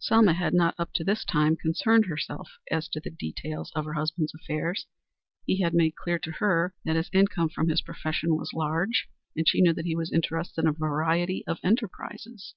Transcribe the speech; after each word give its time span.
Selma 0.00 0.32
had 0.32 0.52
not 0.52 0.74
up 0.80 0.92
to 0.94 1.04
this 1.04 1.24
time 1.24 1.54
concerned 1.54 2.06
herself 2.06 2.50
as 2.72 2.88
to 2.88 2.98
the 2.98 3.08
details 3.12 3.70
of 3.76 3.84
her 3.84 3.92
husband's 3.92 4.34
affairs. 4.34 4.88
He 5.44 5.60
had 5.60 5.74
made 5.74 5.94
clear 5.94 6.18
to 6.18 6.32
her 6.32 6.74
that 6.84 6.96
his 6.96 7.08
income 7.12 7.50
from 7.50 7.68
his 7.68 7.82
profession 7.82 8.34
was 8.34 8.52
large, 8.52 9.06
and 9.36 9.48
she 9.48 9.60
knew 9.60 9.74
that 9.74 9.86
he 9.86 9.94
was 9.94 10.10
interested 10.12 10.62
in 10.62 10.66
a 10.68 10.72
variety 10.72 11.44
of 11.46 11.60
enterprises. 11.62 12.56